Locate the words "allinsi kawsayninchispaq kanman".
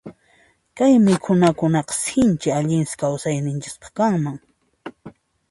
2.57-4.37